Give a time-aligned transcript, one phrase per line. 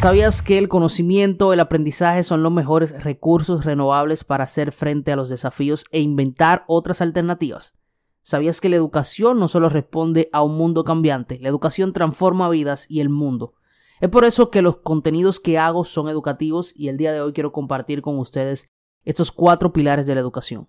[0.00, 5.16] ¿Sabías que el conocimiento, el aprendizaje son los mejores recursos renovables para hacer frente a
[5.16, 7.74] los desafíos e inventar otras alternativas?
[8.22, 12.86] ¿Sabías que la educación no solo responde a un mundo cambiante, la educación transforma vidas
[12.88, 13.52] y el mundo?
[14.00, 17.34] Es por eso que los contenidos que hago son educativos y el día de hoy
[17.34, 18.70] quiero compartir con ustedes
[19.04, 20.66] estos cuatro pilares de la educación.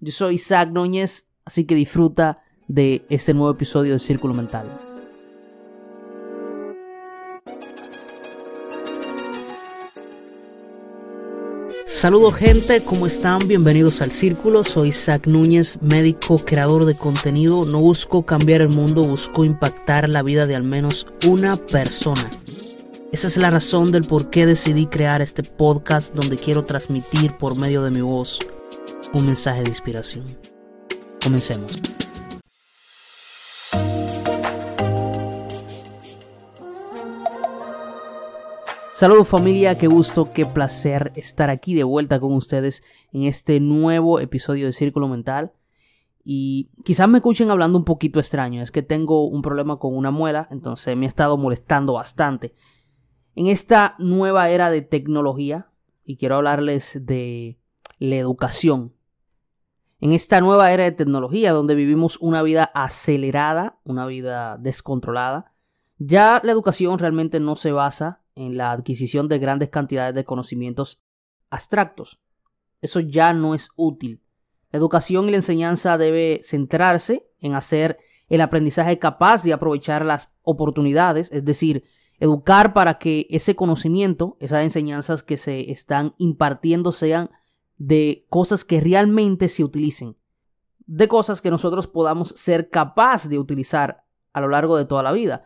[0.00, 4.66] Yo soy Isaac Núñez, así que disfruta de este nuevo episodio de Círculo Mental.
[11.98, 13.48] Saludos gente, ¿cómo están?
[13.48, 14.62] Bienvenidos al Círculo.
[14.62, 17.64] Soy Isaac Núñez, médico, creador de contenido.
[17.64, 22.30] No busco cambiar el mundo, busco impactar la vida de al menos una persona.
[23.10, 27.58] Esa es la razón del por qué decidí crear este podcast donde quiero transmitir por
[27.58, 28.38] medio de mi voz
[29.12, 30.24] un mensaje de inspiración.
[31.20, 31.74] Comencemos.
[38.98, 42.82] Saludos familia, qué gusto, qué placer estar aquí de vuelta con ustedes
[43.12, 45.52] en este nuevo episodio de Círculo Mental.
[46.24, 50.10] Y quizás me escuchen hablando un poquito extraño, es que tengo un problema con una
[50.10, 52.56] muela, entonces me ha estado molestando bastante.
[53.36, 55.68] En esta nueva era de tecnología,
[56.04, 57.60] y quiero hablarles de
[58.00, 58.94] la educación.
[60.00, 65.52] En esta nueva era de tecnología donde vivimos una vida acelerada, una vida descontrolada,
[65.98, 71.02] ya la educación realmente no se basa en la adquisición de grandes cantidades de conocimientos
[71.50, 72.20] abstractos.
[72.80, 74.22] Eso ya no es útil.
[74.70, 77.98] La educación y la enseñanza debe centrarse en hacer
[78.28, 81.84] el aprendizaje capaz de aprovechar las oportunidades, es decir,
[82.20, 87.30] educar para que ese conocimiento, esas enseñanzas que se están impartiendo sean
[87.78, 90.16] de cosas que realmente se utilicen,
[90.86, 95.12] de cosas que nosotros podamos ser capaz de utilizar a lo largo de toda la
[95.12, 95.44] vida.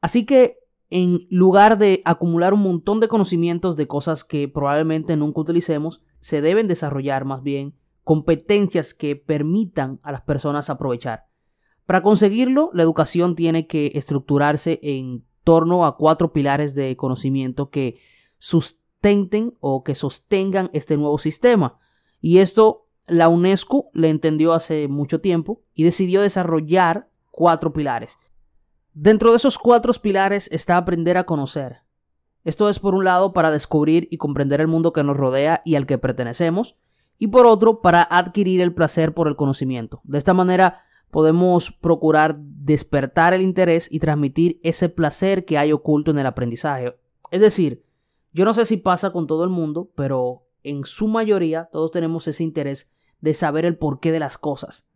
[0.00, 0.59] Así que
[0.90, 6.40] en lugar de acumular un montón de conocimientos de cosas que probablemente nunca utilicemos, se
[6.40, 11.26] deben desarrollar más bien competencias que permitan a las personas aprovechar.
[11.86, 17.98] Para conseguirlo, la educación tiene que estructurarse en torno a cuatro pilares de conocimiento que
[18.38, 21.78] sustenten o que sostengan este nuevo sistema.
[22.20, 28.18] Y esto la UNESCO le entendió hace mucho tiempo y decidió desarrollar cuatro pilares.
[28.94, 31.78] Dentro de esos cuatro pilares está aprender a conocer.
[32.44, 35.76] Esto es por un lado para descubrir y comprender el mundo que nos rodea y
[35.76, 36.76] al que pertenecemos,
[37.16, 40.00] y por otro para adquirir el placer por el conocimiento.
[40.02, 46.10] De esta manera podemos procurar despertar el interés y transmitir ese placer que hay oculto
[46.10, 46.96] en el aprendizaje.
[47.30, 47.84] Es decir,
[48.32, 52.26] yo no sé si pasa con todo el mundo, pero en su mayoría todos tenemos
[52.26, 52.90] ese interés
[53.20, 54.86] de saber el porqué de las cosas,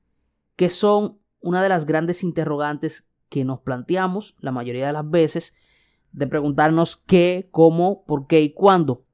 [0.57, 5.57] que son una de las grandes interrogantes que nos planteamos la mayoría de las veces
[6.13, 9.07] de preguntarnos qué, cómo, por qué y cuándo.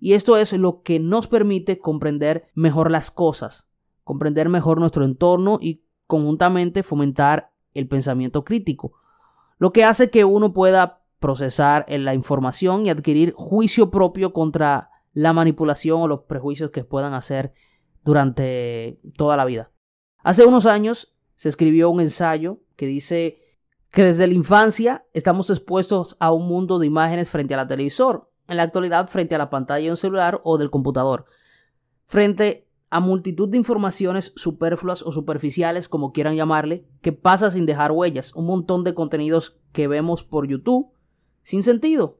[0.00, 3.68] Y esto es lo que nos permite comprender mejor las cosas,
[4.02, 8.94] comprender mejor nuestro entorno y conjuntamente fomentar el pensamiento crítico,
[9.58, 15.34] lo que hace que uno pueda procesar la información y adquirir juicio propio contra la
[15.34, 17.52] manipulación o los prejuicios que puedan hacer
[18.04, 19.70] durante toda la vida.
[20.22, 23.45] Hace unos años se escribió un ensayo que dice
[23.96, 28.30] que desde la infancia estamos expuestos a un mundo de imágenes frente a la televisor,
[28.46, 31.24] en la actualidad frente a la pantalla de un celular o del computador,
[32.04, 37.90] frente a multitud de informaciones superfluas o superficiales, como quieran llamarle, que pasa sin dejar
[37.90, 40.92] huellas, un montón de contenidos que vemos por YouTube
[41.42, 42.18] sin sentido,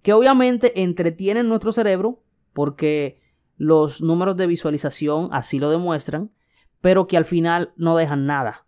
[0.00, 2.22] que obviamente entretienen nuestro cerebro
[2.54, 3.20] porque
[3.58, 6.30] los números de visualización así lo demuestran,
[6.80, 8.64] pero que al final no dejan nada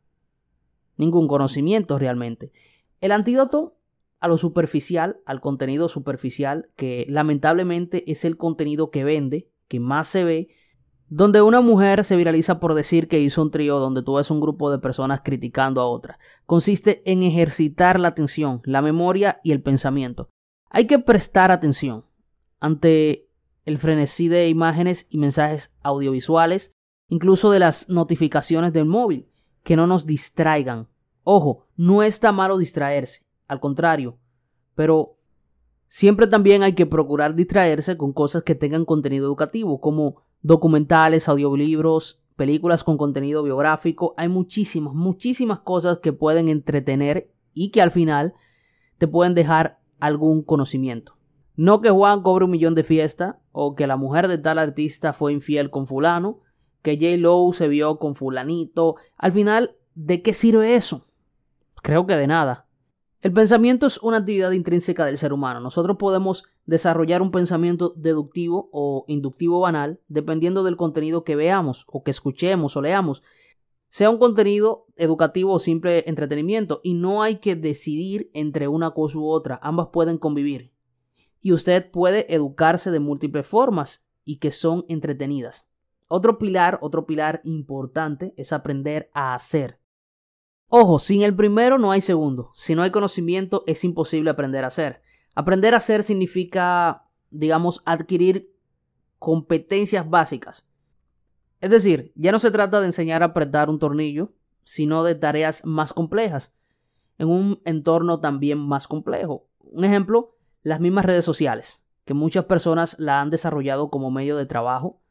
[0.97, 2.53] ningún conocimiento realmente.
[3.01, 3.77] El antídoto
[4.21, 10.07] a lo superficial, al contenido superficial, que lamentablemente es el contenido que vende, que más
[10.07, 10.49] se ve,
[11.09, 14.41] donde una mujer se viraliza por decir que hizo un trío donde tú ves un
[14.41, 19.61] grupo de personas criticando a otra, consiste en ejercitar la atención, la memoria y el
[19.61, 20.31] pensamiento.
[20.71, 22.05] Hay que prestar atención
[22.61, 23.29] ante
[23.65, 26.73] el frenesí de imágenes y mensajes audiovisuales,
[27.09, 29.27] incluso de las notificaciones del móvil
[29.63, 30.89] que no nos distraigan.
[31.25, 34.19] Ojo, no está malo distraerse, al contrario,
[34.75, 35.17] pero
[35.89, 42.21] siempre también hay que procurar distraerse con cosas que tengan contenido educativo, como documentales, audiolibros,
[42.37, 44.15] películas con contenido biográfico.
[44.17, 48.35] Hay muchísimas, muchísimas cosas que pueden entretener y que al final
[48.99, 51.15] te pueden dejar algún conocimiento.
[51.55, 55.13] No que Juan cobre un millón de fiesta o que la mujer de tal artista
[55.13, 56.41] fue infiel con fulano,
[56.83, 57.17] que J.
[57.17, 58.97] Lowe se vio con fulanito.
[59.17, 61.07] Al final, ¿de qué sirve eso?
[61.83, 62.67] Creo que de nada.
[63.23, 65.61] El pensamiento es una actividad intrínseca del ser humano.
[65.61, 72.03] Nosotros podemos desarrollar un pensamiento deductivo o inductivo banal dependiendo del contenido que veamos o
[72.03, 73.23] que escuchemos o leamos,
[73.91, 79.19] sea un contenido educativo o simple entretenimiento, y no hay que decidir entre una cosa
[79.19, 80.73] u otra, ambas pueden convivir.
[81.43, 85.69] Y usted puede educarse de múltiples formas y que son entretenidas.
[86.15, 89.79] Otro pilar, otro pilar importante es aprender a hacer.
[90.69, 92.51] Ojo, sin el primero no hay segundo.
[92.55, 95.01] Si no hay conocimiento es imposible aprender a hacer.
[95.35, 98.55] Aprender a hacer significa, digamos, adquirir
[99.19, 100.69] competencias básicas.
[101.63, 105.65] Es decir, ya no se trata de enseñar a apretar un tornillo, sino de tareas
[105.65, 106.55] más complejas,
[107.17, 109.47] en un entorno también más complejo.
[109.61, 114.45] Un ejemplo, las mismas redes sociales, que muchas personas la han desarrollado como medio de
[114.45, 115.02] trabajo.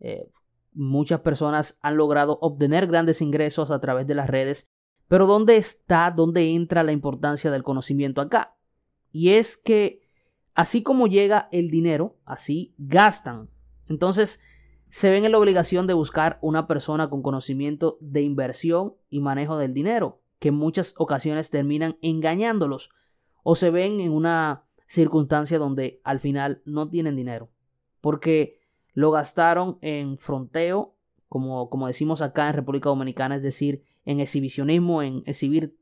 [0.00, 0.28] Eh,
[0.72, 4.68] muchas personas han logrado obtener grandes ingresos a través de las redes
[5.08, 8.56] pero ¿dónde está, dónde entra la importancia del conocimiento acá?
[9.12, 10.02] Y es que
[10.54, 13.48] así como llega el dinero, así gastan.
[13.88, 14.40] Entonces,
[14.90, 19.58] se ven en la obligación de buscar una persona con conocimiento de inversión y manejo
[19.58, 22.90] del dinero, que en muchas ocasiones terminan engañándolos
[23.42, 27.50] o se ven en una circunstancia donde al final no tienen dinero,
[28.00, 28.60] porque
[28.94, 30.94] lo gastaron en fronteo,
[31.28, 35.76] como, como decimos acá en República Dominicana, es decir, en exhibicionismo, en exhibir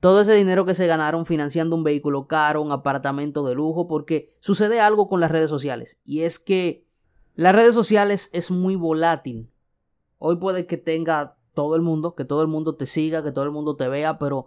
[0.00, 4.34] todo ese dinero que se ganaron financiando un vehículo caro, un apartamento de lujo, porque
[4.38, 6.86] sucede algo con las redes sociales y es que
[7.34, 9.50] las redes sociales es muy volátil.
[10.18, 13.44] Hoy puede que tenga todo el mundo, que todo el mundo te siga, que todo
[13.44, 14.46] el mundo te vea, pero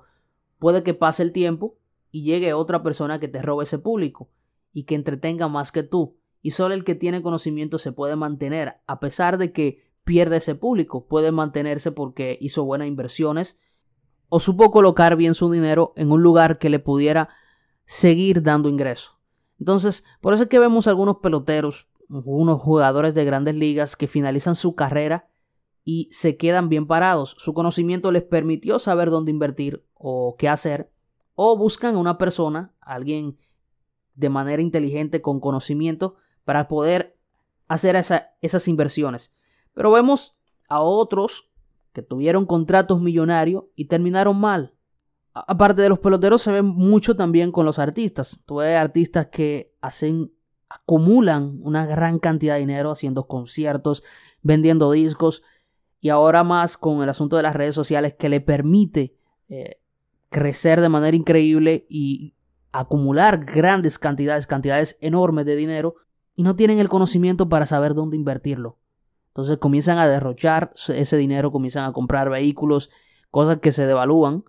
[0.59, 1.75] puede que pase el tiempo
[2.12, 4.29] y llegue otra persona que te robe ese público
[4.74, 6.17] y que entretenga más que tú.
[6.41, 10.55] Y solo el que tiene conocimiento se puede mantener, a pesar de que pierde ese
[10.55, 11.05] público.
[11.07, 13.59] Puede mantenerse porque hizo buenas inversiones
[14.29, 17.29] o supo colocar bien su dinero en un lugar que le pudiera
[17.85, 19.19] seguir dando ingreso.
[19.59, 24.55] Entonces, por eso es que vemos algunos peloteros, unos jugadores de grandes ligas que finalizan
[24.55, 25.27] su carrera
[25.83, 27.35] y se quedan bien parados.
[27.39, 30.89] Su conocimiento les permitió saber dónde invertir o qué hacer,
[31.35, 33.38] o buscan a una persona, alguien
[34.15, 37.15] de manera inteligente con conocimiento, para poder
[37.67, 39.33] hacer esas inversiones.
[39.73, 40.35] Pero vemos
[40.67, 41.49] a otros
[41.93, 44.73] que tuvieron contratos millonarios y terminaron mal.
[45.33, 48.41] Aparte de los peloteros, se ve mucho también con los artistas.
[48.45, 50.31] Tú ves artistas que hacen,
[50.69, 54.03] acumulan una gran cantidad de dinero haciendo conciertos,
[54.41, 55.43] vendiendo discos
[56.01, 59.15] y ahora más con el asunto de las redes sociales que le permite
[59.47, 59.79] eh,
[60.29, 62.33] crecer de manera increíble y
[62.71, 65.95] acumular grandes cantidades, cantidades enormes de dinero
[66.36, 68.78] y no tienen el conocimiento para saber dónde invertirlo.
[69.30, 72.89] Entonces comienzan a derrochar ese dinero, comienzan a comprar vehículos,
[73.30, 74.44] cosas que se devalúan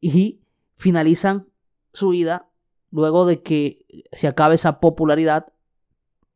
[0.00, 0.40] y
[0.76, 1.46] finalizan
[1.92, 2.48] su vida
[2.90, 5.52] luego de que se acabe esa popularidad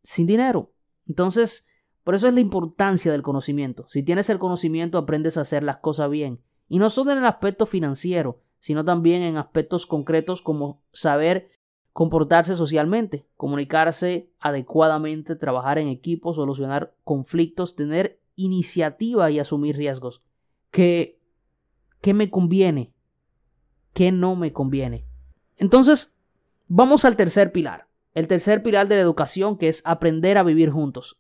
[0.03, 0.71] sin dinero.
[1.09, 1.67] Entonces,
[2.05, 3.87] por eso es la importancia del conocimiento.
[3.89, 6.41] Si tienes el conocimiento, aprendes a hacer las cosas bien.
[6.69, 11.51] Y no solo en el aspecto financiero, sino también en aspectos concretos como saber
[11.95, 20.21] comportarse socialmente, comunicarse adecuadamente, trabajar en equipo, solucionar conflictos, tener iniciativa y asumir riesgos.
[20.73, 21.21] ¿Qué,
[22.01, 22.93] qué me conviene?
[23.93, 25.07] ¿Qué no me conviene?
[25.57, 26.17] Entonces,
[26.67, 27.87] vamos al tercer pilar.
[28.13, 31.17] El tercer pilar de la educación que es aprender a vivir juntos.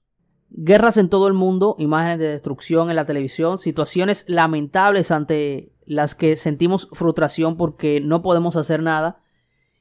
[0.50, 6.16] Guerras en todo el mundo, imágenes de destrucción en la televisión, situaciones lamentables ante las
[6.16, 9.21] que sentimos frustración porque no podemos hacer nada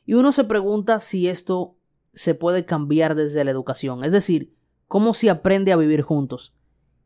[0.06, 1.76] y uno se pregunta si esto
[2.14, 4.54] se puede cambiar desde la educación, es decir,
[4.88, 6.54] cómo se aprende a vivir juntos.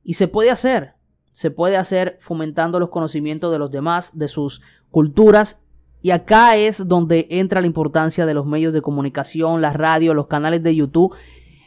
[0.03, 0.93] Y se puede hacer,
[1.31, 5.61] se puede hacer fomentando los conocimientos de los demás, de sus culturas,
[6.01, 10.27] y acá es donde entra la importancia de los medios de comunicación, la radio, los
[10.27, 11.15] canales de YouTube.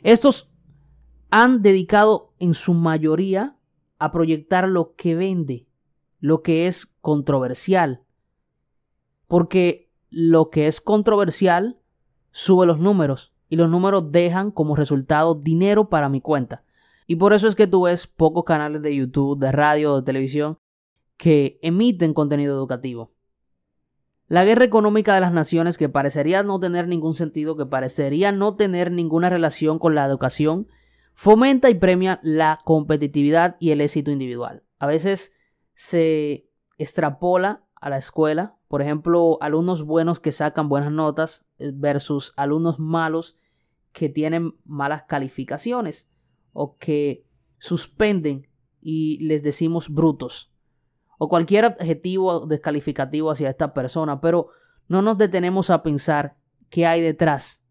[0.02, 0.50] Estos
[1.30, 3.56] han dedicado en su mayoría
[3.98, 5.66] a proyectar lo que vende,
[6.20, 8.02] lo que es controversial.
[9.26, 11.78] Porque lo que es controversial
[12.32, 16.62] sube los números y los números dejan como resultado dinero para mi cuenta.
[17.06, 20.58] Y por eso es que tú ves pocos canales de YouTube, de radio, de televisión
[21.16, 23.12] que emiten contenido educativo.
[24.28, 28.54] La guerra económica de las naciones que parecería no tener ningún sentido, que parecería no
[28.54, 30.68] tener ninguna relación con la educación,
[31.14, 34.62] fomenta y premia la competitividad y el éxito individual.
[34.78, 35.32] A veces
[35.74, 36.48] se
[36.78, 42.78] extrapola a la escuela por ejemplo, alumnos buenos que sacan buenas notas eh, versus alumnos
[42.78, 43.36] malos
[43.90, 46.08] que tienen malas calificaciones
[46.52, 47.26] o que
[47.58, 48.46] suspenden
[48.80, 50.52] y les decimos brutos
[51.18, 54.50] o cualquier adjetivo descalificativo hacia esta persona, pero
[54.86, 56.36] no nos detenemos a pensar
[56.68, 57.64] qué hay detrás.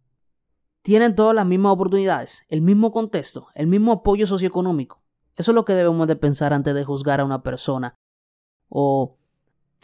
[0.82, 5.02] Tienen todas las mismas oportunidades, el mismo contexto, el mismo apoyo socioeconómico.
[5.38, 7.96] Eso es lo que debemos de pensar antes de juzgar a una persona
[8.68, 9.16] o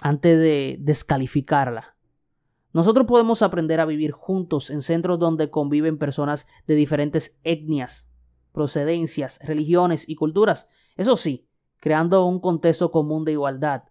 [0.01, 1.95] antes de descalificarla.
[2.73, 8.09] Nosotros podemos aprender a vivir juntos en centros donde conviven personas de diferentes etnias,
[8.51, 10.67] procedencias, religiones y culturas.
[10.97, 11.47] Eso sí,
[11.79, 13.83] creando un contexto común de igualdad,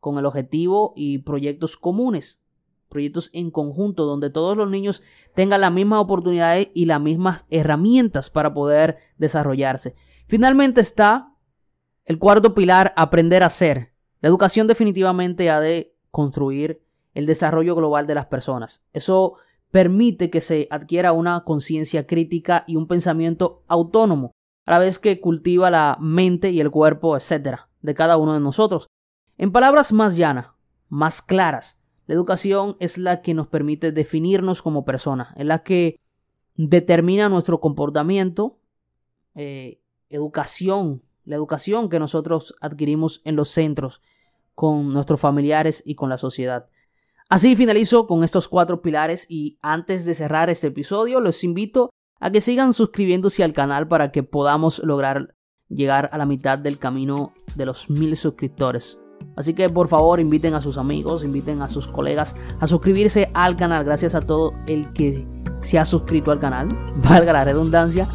[0.00, 2.40] con el objetivo y proyectos comunes,
[2.88, 5.02] proyectos en conjunto donde todos los niños
[5.34, 9.94] tengan las mismas oportunidades y las mismas herramientas para poder desarrollarse.
[10.26, 11.34] Finalmente está
[12.04, 13.92] el cuarto pilar, aprender a ser.
[14.20, 16.80] La educación definitivamente ha de construir
[17.14, 18.82] el desarrollo global de las personas.
[18.92, 19.34] Eso
[19.70, 24.32] permite que se adquiera una conciencia crítica y un pensamiento autónomo,
[24.66, 28.40] a la vez que cultiva la mente y el cuerpo, etcétera, de cada uno de
[28.40, 28.86] nosotros.
[29.36, 30.48] En palabras más llanas,
[30.88, 36.00] más claras, la educación es la que nos permite definirnos como personas, es la que
[36.56, 38.58] determina nuestro comportamiento,
[39.34, 44.00] eh, educación, la educación que nosotros adquirimos en los centros
[44.54, 46.66] con nuestros familiares y con la sociedad.
[47.28, 52.30] Así finalizo con estos cuatro pilares y antes de cerrar este episodio los invito a
[52.30, 55.34] que sigan suscribiéndose al canal para que podamos lograr
[55.68, 58.98] llegar a la mitad del camino de los mil suscriptores.
[59.36, 63.56] Así que por favor inviten a sus amigos, inviten a sus colegas a suscribirse al
[63.56, 63.84] canal.
[63.84, 65.26] Gracias a todo el que
[65.60, 68.08] se ha suscrito al canal, valga la redundancia.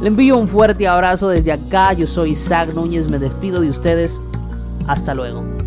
[0.00, 1.92] Le envío un fuerte abrazo desde acá.
[1.94, 4.20] Yo soy Isaac Núñez, me despido de ustedes.
[4.86, 5.65] Hasta luego.